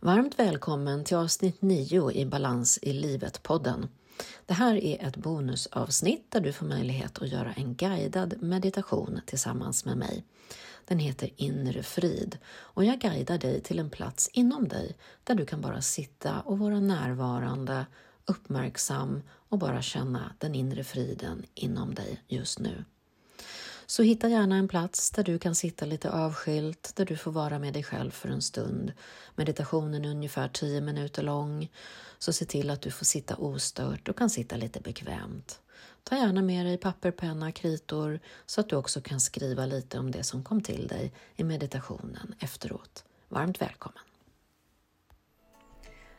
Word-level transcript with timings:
Varmt 0.00 0.38
välkommen 0.38 1.04
till 1.04 1.16
avsnitt 1.16 1.62
9 1.62 2.10
i 2.10 2.26
Balans 2.26 2.78
i 2.82 2.92
livet-podden. 2.92 3.88
Det 4.46 4.54
här 4.54 4.74
är 4.74 5.06
ett 5.06 5.16
bonusavsnitt 5.16 6.30
där 6.30 6.40
du 6.40 6.52
får 6.52 6.66
möjlighet 6.66 7.22
att 7.22 7.28
göra 7.28 7.52
en 7.52 7.74
guidad 7.74 8.42
meditation 8.42 9.20
tillsammans 9.26 9.84
med 9.84 9.96
mig. 9.96 10.24
Den 10.84 10.98
heter 10.98 11.30
Inre 11.36 11.82
frid 11.82 12.38
och 12.48 12.84
jag 12.84 12.98
guidar 12.98 13.38
dig 13.38 13.60
till 13.60 13.78
en 13.78 13.90
plats 13.90 14.30
inom 14.32 14.68
dig 14.68 14.96
där 15.24 15.34
du 15.34 15.46
kan 15.46 15.60
bara 15.60 15.82
sitta 15.82 16.40
och 16.40 16.58
vara 16.58 16.80
närvarande, 16.80 17.86
uppmärksam 18.26 19.22
och 19.48 19.58
bara 19.58 19.82
känna 19.82 20.32
den 20.38 20.54
inre 20.54 20.84
friden 20.84 21.44
inom 21.54 21.94
dig 21.94 22.22
just 22.28 22.58
nu. 22.58 22.84
Så 23.90 24.02
hitta 24.02 24.28
gärna 24.28 24.56
en 24.56 24.68
plats 24.68 25.10
där 25.10 25.24
du 25.24 25.38
kan 25.38 25.54
sitta 25.54 25.86
lite 25.86 26.10
avskilt, 26.10 26.92
där 26.96 27.04
du 27.04 27.16
får 27.16 27.32
vara 27.32 27.58
med 27.58 27.72
dig 27.72 27.82
själv 27.82 28.10
för 28.10 28.28
en 28.28 28.42
stund. 28.42 28.92
Meditationen 29.34 30.04
är 30.04 30.10
ungefär 30.10 30.48
10 30.48 30.80
minuter 30.80 31.22
lång, 31.22 31.70
så 32.18 32.32
se 32.32 32.44
till 32.44 32.70
att 32.70 32.82
du 32.82 32.90
får 32.90 33.04
sitta 33.04 33.36
ostört 33.36 34.08
och 34.08 34.18
kan 34.18 34.30
sitta 34.30 34.56
lite 34.56 34.80
bekvämt. 34.80 35.60
Ta 36.04 36.16
gärna 36.16 36.42
med 36.42 36.66
dig 36.66 36.78
papper, 36.78 37.10
penna, 37.10 37.52
kritor 37.52 38.20
så 38.46 38.60
att 38.60 38.68
du 38.68 38.76
också 38.76 39.00
kan 39.00 39.20
skriva 39.20 39.66
lite 39.66 39.98
om 39.98 40.10
det 40.10 40.22
som 40.22 40.44
kom 40.44 40.62
till 40.62 40.86
dig 40.86 41.12
i 41.36 41.44
meditationen 41.44 42.34
efteråt. 42.40 43.04
Varmt 43.28 43.62
välkommen! 43.62 44.07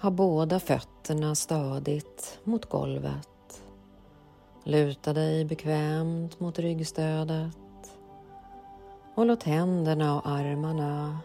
ha 0.00 0.10
båda 0.10 0.60
fötterna 0.60 1.34
stadigt 1.34 2.38
mot 2.44 2.66
golvet. 2.66 3.62
Luta 4.64 5.12
dig 5.12 5.44
bekvämt 5.44 6.40
mot 6.40 6.58
ryggstödet 6.58 7.56
och 9.14 9.26
låt 9.26 9.42
händerna 9.42 10.16
och 10.16 10.28
armarna 10.28 11.18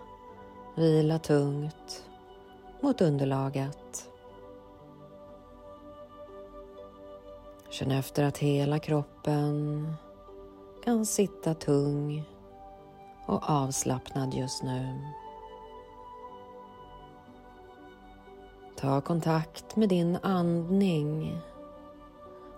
vila 0.76 1.20
tungt 1.20 2.06
mot 2.82 3.02
underlaget. 3.02 4.10
Känn 7.70 7.92
efter 7.92 8.24
att 8.24 8.38
hela 8.38 8.80
kroppen 8.80 9.94
kan 10.84 11.06
sitta 11.06 11.54
tung 11.54 12.24
och 13.26 13.50
avslappnad 13.50 14.34
just 14.34 14.64
nu. 14.64 15.00
Ta 18.82 19.02
kontakt 19.02 19.76
med 19.76 19.90
din 19.90 20.18
andning 20.22 21.40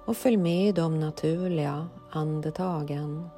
och 0.05 0.17
följ 0.17 0.38
med 0.38 0.67
i 0.67 0.71
de 0.71 0.99
naturliga 0.99 1.88
andetagen. 2.11 3.29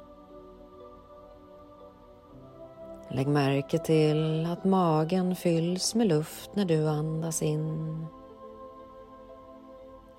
Lägg 3.08 3.28
märke 3.28 3.78
till 3.78 4.46
att 4.52 4.64
magen 4.64 5.36
fylls 5.36 5.94
med 5.94 6.06
luft 6.06 6.50
när 6.54 6.64
du 6.64 6.88
andas 6.88 7.42
in 7.42 8.06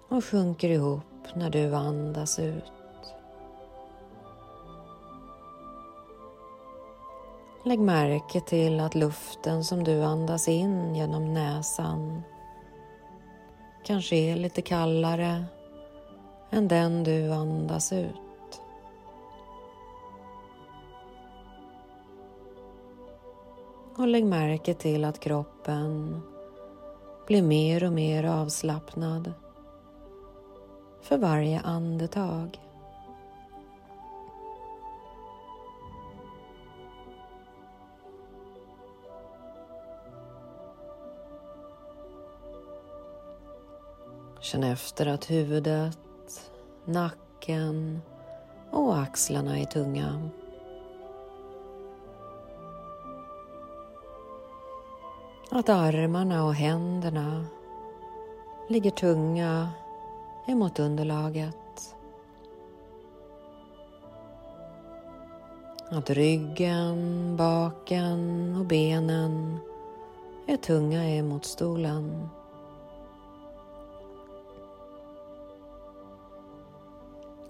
och 0.09 0.25
sjunker 0.25 0.69
ihop 0.69 1.35
när 1.35 1.49
du 1.49 1.75
andas 1.75 2.39
ut. 2.39 2.63
Lägg 7.65 7.79
märke 7.79 8.41
till 8.41 8.79
att 8.79 8.95
luften 8.95 9.63
som 9.63 9.83
du 9.83 10.03
andas 10.03 10.47
in 10.47 10.95
genom 10.95 11.33
näsan 11.33 12.23
kanske 13.87 14.15
är 14.15 14.35
lite 14.35 14.61
kallare 14.61 15.45
än 16.49 16.67
den 16.67 17.03
du 17.03 17.31
andas 17.31 17.93
ut. 17.93 18.61
Och 23.97 24.07
lägg 24.07 24.25
märke 24.25 24.73
till 24.73 25.05
att 25.05 25.19
kroppen 25.19 26.21
blir 27.27 27.41
mer 27.41 27.83
och 27.83 27.93
mer 27.93 28.23
avslappnad 28.23 29.33
för 31.01 31.17
varje 31.17 31.59
andetag. 31.59 32.66
Känn 44.39 44.63
efter 44.63 45.05
att 45.05 45.31
huvudet, 45.31 45.99
nacken 46.85 48.01
och 48.71 48.99
axlarna 48.99 49.59
är 49.59 49.65
tunga. 49.65 50.29
Att 55.49 55.69
armarna 55.69 56.45
och 56.45 56.53
händerna 56.53 57.45
ligger 58.69 58.91
tunga 58.91 59.69
emot 60.47 60.79
underlaget. 60.79 61.95
Att 65.89 66.09
ryggen, 66.09 67.35
baken 67.37 68.55
och 68.59 68.65
benen 68.65 69.59
är 70.47 70.57
tunga 70.57 71.09
emot 71.09 71.45
stolen. 71.45 72.29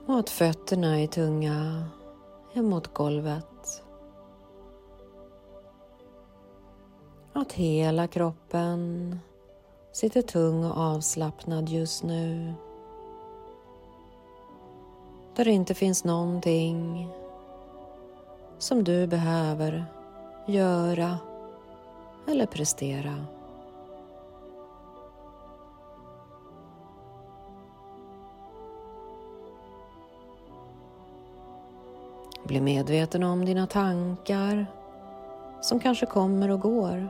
Och 0.08 0.20
att 0.20 0.30
fötterna 0.30 1.00
är 1.00 1.08
tunga 1.08 1.86
emot 2.54 2.94
golvet. 2.94 3.84
Att 7.34 7.54
hela 7.54 8.08
kroppen 8.08 9.20
sitter 9.92 10.22
tung 10.22 10.66
och 10.66 10.78
avslappnad 10.78 11.70
just 11.70 12.04
nu. 12.04 12.54
Där 15.36 15.46
det 15.46 15.52
inte 15.52 15.74
finns 15.74 16.04
någonting 16.04 17.10
som 18.58 18.84
du 18.84 19.08
behöver 19.08 19.86
göra 20.48 21.18
eller 22.28 22.46
prestera. 22.46 23.26
Bli 32.48 32.62
medveten 32.62 33.24
om 33.24 33.46
dina 33.46 33.68
tankar 33.68 34.66
som 35.62 35.80
kanske 35.80 36.06
kommer 36.06 36.52
och 36.52 36.60
går. 36.60 37.10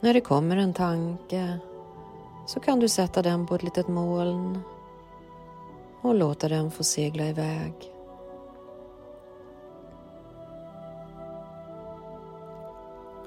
När 0.00 0.14
det 0.14 0.20
kommer 0.20 0.56
en 0.56 0.72
tanke 0.72 1.58
så 2.46 2.60
kan 2.60 2.80
du 2.80 2.88
sätta 2.88 3.22
den 3.22 3.46
på 3.46 3.54
ett 3.54 3.62
litet 3.62 3.88
moln 3.88 4.58
och 6.00 6.14
låta 6.14 6.48
den 6.48 6.70
få 6.70 6.84
segla 6.84 7.24
iväg. 7.24 7.72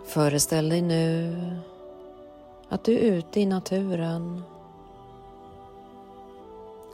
Föreställ 0.06 0.70
dig 0.70 0.82
nu 0.82 1.36
att 2.70 2.84
du 2.84 2.94
är 2.94 3.02
ute 3.02 3.40
i 3.40 3.46
naturen 3.46 4.44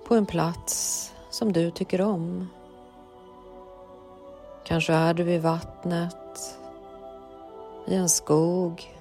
på 0.07 0.15
en 0.15 0.25
plats 0.25 1.07
som 1.41 1.53
du 1.53 1.71
tycker 1.71 2.01
om. 2.01 2.49
Kanske 4.63 4.93
är 4.93 5.13
du 5.13 5.23
vid 5.23 5.41
vattnet, 5.41 6.57
i 7.85 7.95
en 7.95 8.09
skog, 8.09 8.95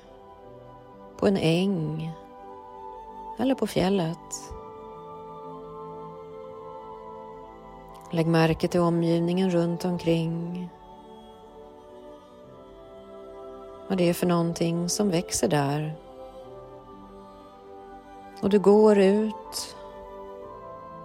på 1.16 1.26
en 1.26 1.37
äng 1.37 2.12
eller 3.38 3.54
på 3.54 3.66
fjället. 3.66 4.52
Lägg 8.10 8.26
märke 8.26 8.69
till 8.69 8.81
omgivningen 8.81 9.50
runt 9.50 9.84
omkring. 9.84 10.69
Vad 13.88 13.98
det 13.98 14.08
är 14.08 14.14
för 14.14 14.26
någonting 14.26 14.88
som 14.88 15.10
växer 15.10 15.48
där. 15.48 15.94
Och 18.43 18.50
du 18.50 18.58
går 18.58 18.98
ut 18.98 19.76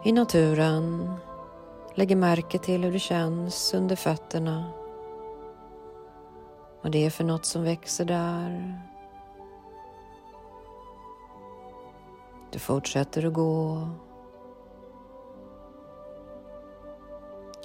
i 0.05 0.11
naturen. 0.11 1.13
Lägger 1.97 2.15
märke 2.15 2.59
till 2.59 2.83
hur 2.83 2.91
det 2.91 2.99
känns 2.99 3.73
under 3.73 3.95
fötterna. 3.95 4.71
Vad 6.81 6.91
det 6.91 7.05
är 7.05 7.09
för 7.09 7.23
något 7.23 7.45
som 7.45 7.63
växer 7.63 8.05
där. 8.05 8.81
Du 12.51 12.59
fortsätter 12.59 13.25
att 13.25 13.33
gå. 13.33 13.87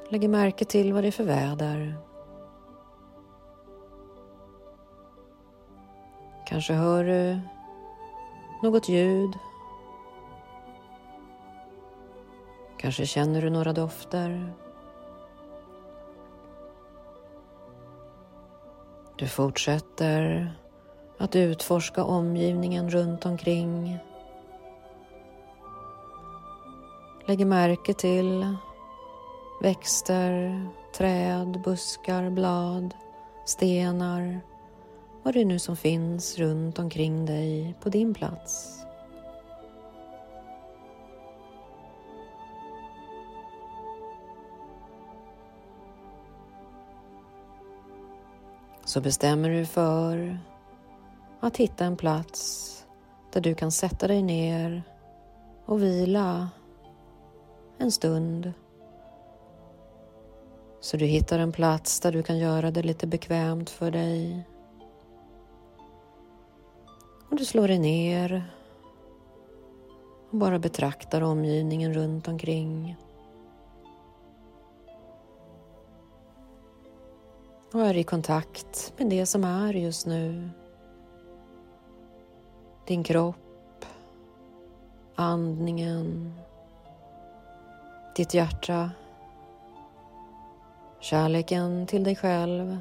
Lägger 0.08 0.28
märke 0.28 0.64
till 0.64 0.92
vad 0.92 1.04
det 1.04 1.08
är 1.08 1.12
för 1.12 1.24
väder. 1.24 1.96
Kanske 6.46 6.72
hör 6.72 7.04
du 7.04 7.40
något 8.62 8.88
ljud. 8.88 9.38
Kanske 12.80 13.06
känner 13.06 13.42
du 13.42 13.50
några 13.50 13.72
dofter. 13.72 14.52
Du 19.16 19.28
fortsätter 19.28 20.52
att 21.18 21.36
utforska 21.36 22.04
omgivningen 22.04 22.90
runt 22.90 23.26
omkring. 23.26 23.98
Lägger 27.26 27.44
märke 27.44 27.94
till 27.94 28.56
växter, 29.62 30.66
träd, 30.96 31.62
buskar, 31.64 32.30
blad, 32.30 32.94
stenar, 33.46 34.40
vad 35.22 35.34
det 35.34 35.40
är 35.40 35.44
nu 35.44 35.58
som 35.58 35.76
finns 35.76 36.38
runt 36.38 36.78
omkring 36.78 37.26
dig 37.26 37.74
på 37.82 37.88
din 37.88 38.14
plats. 38.14 38.79
Så 48.90 49.00
bestämmer 49.00 49.50
du 49.50 49.66
för 49.66 50.38
att 51.40 51.56
hitta 51.56 51.84
en 51.84 51.96
plats 51.96 52.84
där 53.32 53.40
du 53.40 53.54
kan 53.54 53.72
sätta 53.72 54.08
dig 54.08 54.22
ner 54.22 54.82
och 55.66 55.82
vila 55.82 56.48
en 57.78 57.92
stund. 57.92 58.52
Så 60.80 60.96
du 60.96 61.04
hittar 61.04 61.38
en 61.38 61.52
plats 61.52 62.00
där 62.00 62.12
du 62.12 62.22
kan 62.22 62.38
göra 62.38 62.70
det 62.70 62.82
lite 62.82 63.06
bekvämt 63.06 63.70
för 63.70 63.90
dig. 63.90 64.46
Och 67.30 67.36
du 67.36 67.44
slår 67.44 67.68
dig 67.68 67.78
ner 67.78 68.44
och 70.30 70.38
bara 70.38 70.58
betraktar 70.58 71.20
omgivningen 71.20 71.94
runt 71.94 72.28
omkring. 72.28 72.96
Och 77.72 77.86
är 77.86 77.96
i 77.96 78.04
kontakt 78.04 78.92
med 78.96 79.06
det 79.06 79.26
som 79.26 79.44
är 79.44 79.74
just 79.74 80.06
nu. 80.06 80.50
Din 82.86 83.04
kropp, 83.04 83.84
andningen, 85.14 86.34
ditt 88.16 88.34
hjärta, 88.34 88.90
kärleken 91.00 91.86
till 91.86 92.04
dig 92.04 92.16
själv 92.16 92.78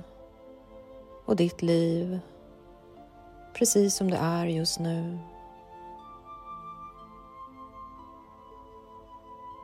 och 1.25 1.35
ditt 1.35 1.61
liv 1.61 2.19
precis 3.53 3.95
som 3.95 4.11
det 4.11 4.17
är 4.17 4.45
just 4.45 4.79
nu. 4.79 5.19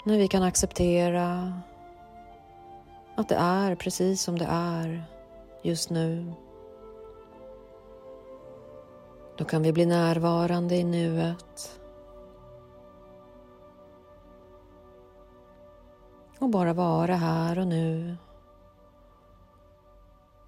När 0.03 0.17
vi 0.17 0.27
kan 0.27 0.43
acceptera 0.43 1.61
att 3.15 3.29
det 3.29 3.35
är 3.35 3.75
precis 3.75 4.21
som 4.21 4.39
det 4.39 4.47
är 4.49 5.14
just 5.65 5.89
nu. 5.89 6.33
Då 9.37 9.45
kan 9.45 9.63
vi 9.63 9.73
bli 9.73 9.85
närvarande 9.85 10.75
i 10.75 10.83
nuet. 10.83 11.79
Och 16.39 16.49
bara 16.49 16.73
vara 16.73 17.15
här 17.15 17.59
och 17.59 17.67
nu. 17.67 18.17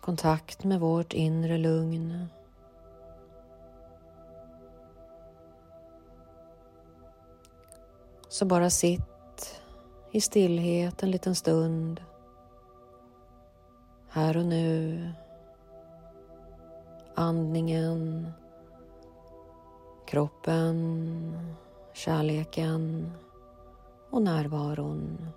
Kontakt 0.02 0.64
med 0.64 0.80
vårt 0.80 1.14
inre 1.14 1.58
lugn. 1.58 2.28
Så 8.30 8.46
bara 8.46 8.70
sitt 8.70 9.62
i 10.12 10.22
stillhet 10.22 11.04
en 11.04 11.12
liten 11.12 11.36
stund. 11.36 12.02
Här 14.18 14.38
och 14.38 14.46
nu. 14.46 15.10
Andningen, 17.16 18.32
kroppen, 20.08 21.56
kärleken 21.94 23.12
och 24.10 24.22
närvaron. 24.22 25.28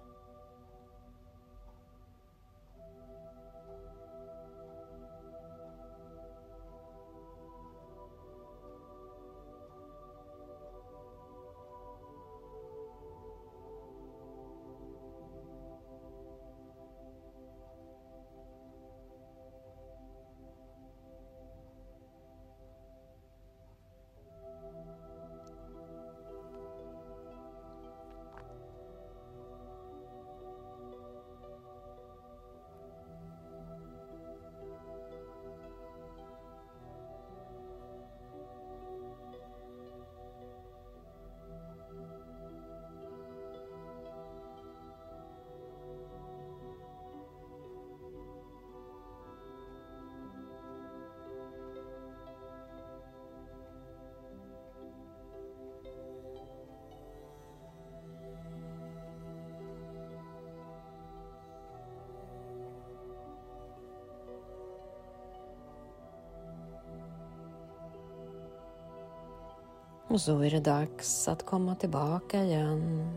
Och 70.10 70.20
så 70.20 70.40
är 70.40 70.50
det 70.50 70.60
dags 70.60 71.29
att 71.29 71.46
komma 71.46 71.74
tillbaka 71.74 72.43
igen. 72.44 73.08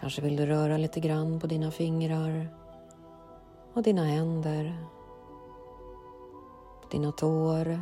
Kanske 0.00 0.22
vill 0.22 0.36
du 0.36 0.46
röra 0.46 0.76
lite 0.76 1.00
grann 1.00 1.40
på 1.40 1.46
dina 1.46 1.70
fingrar 1.70 2.48
och 3.74 3.82
dina 3.82 4.04
händer, 4.04 4.86
dina 6.90 7.12
tår 7.12 7.80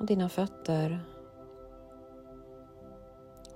och 0.00 0.06
dina 0.06 0.28
fötter. 0.28 1.00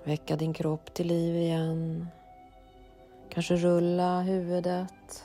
Väcka 0.04 0.36
din 0.36 0.52
kropp 0.52 0.94
till 0.94 1.06
liv 1.06 1.36
igen. 1.36 2.06
Kanske 3.28 3.56
rulla 3.56 4.20
huvudet 4.20 5.24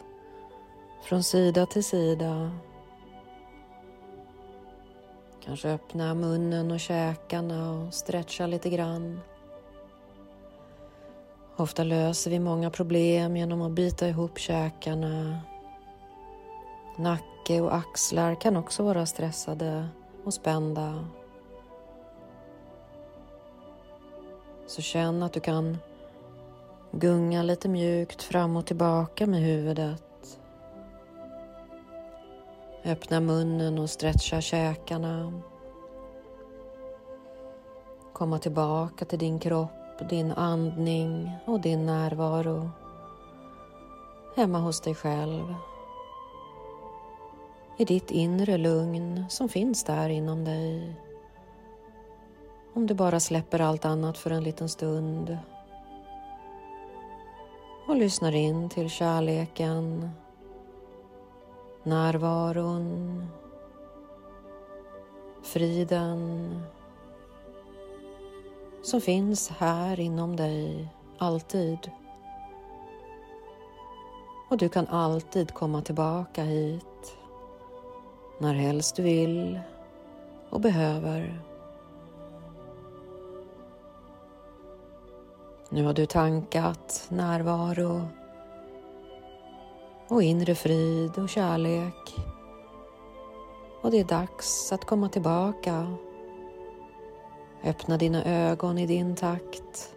från 1.03 1.23
sida 1.23 1.65
till 1.65 1.83
sida 1.83 2.51
Kanske 5.45 5.69
öppna 5.69 6.13
munnen 6.13 6.71
och 6.71 6.79
käkarna 6.79 7.71
och 7.71 7.93
stretcha 7.93 8.47
lite 8.47 8.69
grann. 8.69 9.21
Ofta 11.55 11.83
löser 11.83 12.31
vi 12.31 12.39
många 12.39 12.69
problem 12.69 13.37
genom 13.37 13.61
att 13.61 13.71
bita 13.71 14.07
ihop 14.07 14.39
käkarna. 14.39 15.39
Nacke 16.97 17.61
och 17.61 17.75
axlar 17.75 18.41
kan 18.41 18.57
också 18.57 18.83
vara 18.83 19.05
stressade 19.05 19.87
och 20.23 20.33
spända. 20.33 21.05
Så 24.67 24.81
känn 24.81 25.23
att 25.23 25.33
du 25.33 25.39
kan 25.39 25.77
gunga 26.91 27.43
lite 27.43 27.69
mjukt 27.69 28.23
fram 28.23 28.55
och 28.55 28.65
tillbaka 28.65 29.27
med 29.27 29.41
huvudet. 29.41 30.10
Öppna 32.85 33.19
munnen 33.19 33.79
och 33.79 33.89
stretcha 33.89 34.41
käkarna. 34.41 35.41
Komma 38.13 38.39
tillbaka 38.39 39.05
till 39.05 39.19
din 39.19 39.39
kropp, 39.39 40.09
din 40.09 40.31
andning 40.31 41.31
och 41.45 41.61
din 41.61 41.85
närvaro. 41.85 42.69
Hemma 44.35 44.59
hos 44.59 44.81
dig 44.81 44.95
själv. 44.95 45.55
i 47.77 47.85
ditt 47.85 48.11
inre 48.11 48.57
lugn 48.57 49.25
som 49.29 49.49
finns 49.49 49.83
där 49.83 50.09
inom 50.09 50.45
dig. 50.45 50.95
Om 52.73 52.87
du 52.87 52.93
bara 52.93 53.19
släpper 53.19 53.59
allt 53.59 53.85
annat 53.85 54.17
för 54.17 54.31
en 54.31 54.43
liten 54.43 54.69
stund 54.69 55.37
och 57.87 57.95
lyssnar 57.95 58.35
in 58.35 58.69
till 58.69 58.89
kärleken, 58.89 60.09
närvaron, 61.83 63.25
friden 65.43 66.61
som 68.83 69.01
finns 69.01 69.49
här 69.49 69.99
inom 69.99 70.35
dig, 70.35 70.93
alltid. 71.17 71.91
Och 74.49 74.57
du 74.57 74.69
kan 74.69 74.87
alltid 74.87 75.53
komma 75.53 75.81
tillbaka 75.81 76.43
hit 76.43 77.17
när 78.39 78.53
helst 78.53 78.95
du 78.95 79.03
vill 79.03 79.59
och 80.49 80.61
behöver. 80.61 81.41
Nu 85.69 85.83
har 85.83 85.93
du 85.93 86.05
tankat 86.05 87.05
närvaro 87.09 88.07
och 90.11 90.23
inre 90.23 90.55
frid 90.55 91.17
och 91.17 91.29
kärlek. 91.29 92.15
Och 93.81 93.91
det 93.91 93.99
är 93.99 94.03
dags 94.03 94.71
att 94.71 94.85
komma 94.85 95.09
tillbaka. 95.09 95.93
Öppna 97.63 97.97
dina 97.97 98.23
ögon 98.23 98.77
i 98.77 98.87
din 98.87 99.15
takt. 99.15 99.95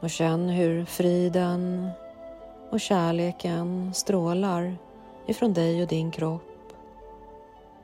Och 0.00 0.10
känn 0.10 0.48
hur 0.48 0.84
friden 0.84 1.90
och 2.70 2.80
kärleken 2.80 3.94
strålar 3.94 4.76
ifrån 5.26 5.52
dig 5.52 5.82
och 5.82 5.88
din 5.88 6.10
kropp 6.10 6.72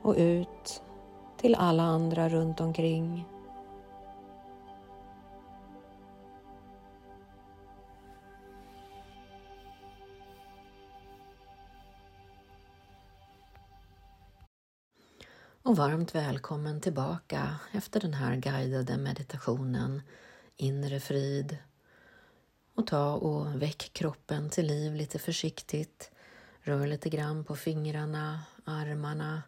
och 0.01 0.15
ut 0.17 0.81
till 1.37 1.55
alla 1.55 1.83
andra 1.83 2.29
runt 2.29 2.61
omkring. 2.61 3.25
Och 15.67 15.75
varmt 15.75 16.15
välkommen 16.15 16.81
tillbaka 16.81 17.55
efter 17.71 17.99
den 17.99 18.13
här 18.13 18.35
guidade 18.35 18.97
meditationen 18.97 20.01
Inre 20.55 20.99
frid. 20.99 21.57
Och 22.73 22.87
ta 22.87 23.13
och 23.13 23.61
väck 23.61 23.89
kroppen 23.93 24.49
till 24.49 24.67
liv 24.67 24.95
lite 24.95 25.19
försiktigt. 25.19 26.11
Rör 26.61 26.87
lite 26.87 27.09
grann 27.09 27.43
på 27.43 27.55
fingrarna, 27.55 28.41
armarna, 28.65 29.43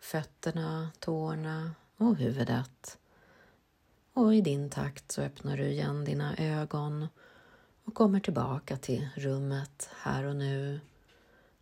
fötterna, 0.00 0.90
tårna 0.98 1.74
och 1.96 2.16
huvudet. 2.16 2.98
Och 4.12 4.34
i 4.34 4.40
din 4.40 4.70
takt 4.70 5.12
så 5.12 5.22
öppnar 5.22 5.56
du 5.56 5.64
igen 5.64 6.04
dina 6.04 6.36
ögon 6.36 7.08
och 7.84 7.94
kommer 7.94 8.20
tillbaka 8.20 8.76
till 8.76 9.08
rummet 9.16 9.90
här 9.96 10.24
och 10.24 10.36
nu 10.36 10.80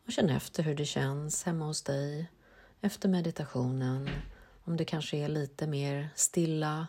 och 0.06 0.12
känn 0.12 0.30
efter 0.30 0.62
hur 0.62 0.74
det 0.74 0.86
känns 0.86 1.42
hemma 1.44 1.64
hos 1.64 1.82
dig 1.82 2.30
efter 2.84 3.08
meditationen 3.08 4.10
om 4.64 4.76
du 4.76 4.84
kanske 4.84 5.16
är 5.16 5.28
lite 5.28 5.66
mer 5.66 6.08
stilla 6.14 6.86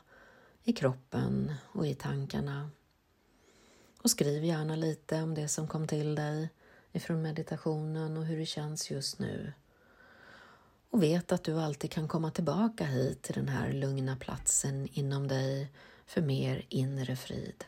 i 0.64 0.74
kroppen 0.74 1.54
och 1.72 1.88
i 1.88 1.96
tankarna. 1.96 2.70
Och 4.04 4.10
skriv 4.10 4.44
gärna 4.44 4.76
lite 4.76 5.22
om 5.22 5.34
det 5.34 5.48
som 5.48 5.68
kom 5.68 5.88
till 5.88 6.16
dig 6.16 6.50
ifrån 6.92 7.22
meditationen 7.22 8.18
och 8.18 8.26
hur 8.26 8.38
det 8.38 8.46
känns 8.46 8.92
just 8.92 9.20
nu. 9.20 9.54
Och 10.90 11.04
vet 11.04 11.32
att 11.32 11.44
du 11.44 11.60
alltid 11.60 11.92
kan 11.92 12.08
komma 12.08 12.32
tillbaka 12.32 12.86
hit 12.86 13.22
till 13.22 13.36
den 13.36 13.50
här 13.50 13.74
lugna 13.74 14.16
platsen 14.16 14.88
inom 14.92 15.28
dig 15.28 15.72
för 16.06 16.22
mer 16.22 16.66
inre 16.70 17.16
frid. 17.16 17.66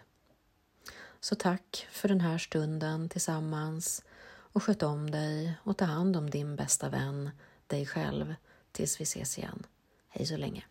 Så 1.19 1.35
tack 1.35 1.87
för 1.91 2.07
den 2.07 2.21
här 2.21 2.37
stunden 2.37 3.09
tillsammans 3.09 4.03
och 4.27 4.63
sköt 4.63 4.83
om 4.83 5.11
dig 5.11 5.57
och 5.63 5.77
ta 5.77 5.85
hand 5.85 6.15
om 6.15 6.29
din 6.29 6.55
bästa 6.55 6.89
vän 6.89 7.29
dig 7.67 7.85
själv 7.85 8.35
tills 8.71 9.01
vi 9.01 9.03
ses 9.03 9.37
igen. 9.37 9.65
Hej 10.09 10.25
så 10.25 10.37
länge! 10.37 10.63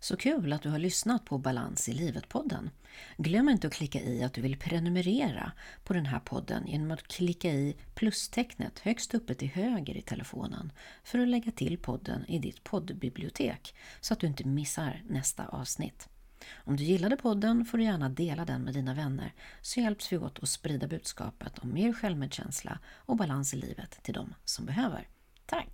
Så 0.00 0.16
kul 0.16 0.52
att 0.52 0.62
du 0.62 0.68
har 0.68 0.78
lyssnat 0.78 1.24
på 1.24 1.38
Balans 1.38 1.88
i 1.88 1.92
livet-podden. 1.92 2.70
Glöm 3.16 3.48
inte 3.48 3.66
att 3.66 3.72
klicka 3.72 4.00
i 4.00 4.22
att 4.22 4.32
du 4.32 4.40
vill 4.40 4.58
prenumerera 4.58 5.52
på 5.84 5.92
den 5.92 6.06
här 6.06 6.20
podden 6.20 6.66
genom 6.66 6.90
att 6.90 7.08
klicka 7.08 7.50
i 7.50 7.76
plustecknet 7.94 8.78
högst 8.78 9.14
uppe 9.14 9.34
till 9.34 9.48
höger 9.48 9.96
i 9.96 10.02
telefonen 10.02 10.72
för 11.04 11.18
att 11.18 11.28
lägga 11.28 11.52
till 11.52 11.78
podden 11.78 12.26
i 12.26 12.38
ditt 12.38 12.64
poddbibliotek 12.64 13.74
så 14.00 14.14
att 14.14 14.20
du 14.20 14.26
inte 14.26 14.44
missar 14.44 15.02
nästa 15.08 15.46
avsnitt. 15.46 16.08
Om 16.54 16.76
du 16.76 16.84
gillade 16.84 17.16
podden 17.16 17.64
får 17.64 17.78
du 17.78 17.84
gärna 17.84 18.08
dela 18.08 18.44
den 18.44 18.62
med 18.62 18.74
dina 18.74 18.94
vänner 18.94 19.34
så 19.60 19.80
hjälps 19.80 20.12
vi 20.12 20.18
åt 20.18 20.42
att 20.42 20.48
sprida 20.48 20.86
budskapet 20.86 21.58
om 21.58 21.74
mer 21.74 21.92
självmedkänsla 21.92 22.78
och 22.86 23.16
balans 23.16 23.54
i 23.54 23.56
livet 23.56 24.02
till 24.02 24.14
de 24.14 24.34
som 24.44 24.66
behöver. 24.66 25.08
Tack! 25.46 25.68